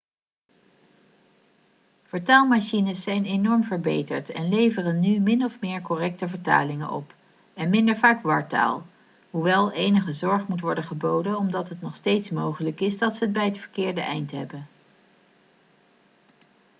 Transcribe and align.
vertaalmachines 2.03 3.01
zijn 3.01 3.25
enorm 3.25 3.63
verbeterd 3.63 4.29
en 4.29 4.49
leveren 4.49 4.99
nu 4.99 5.19
min 5.19 5.43
of 5.43 5.59
meer 5.61 5.81
correcte 5.81 6.29
vertalingen 6.29 6.89
op 6.89 7.13
en 7.53 7.69
minder 7.69 7.97
vaak 7.97 8.23
wartaal 8.23 8.87
hoewel 9.29 9.71
enige 9.71 10.13
zorg 10.13 10.47
moet 10.47 10.61
worden 10.61 10.83
geboden 10.83 11.37
omdat 11.37 11.69
het 11.69 11.81
nog 11.81 11.95
steeds 11.95 12.29
mogelijk 12.29 12.79
is 12.79 12.97
dat 12.97 13.15
ze 13.15 13.23
het 13.23 13.33
bij 13.33 13.45
het 13.45 13.57
verkeerde 13.57 14.01
eind 14.01 14.31
hebben 14.31 14.67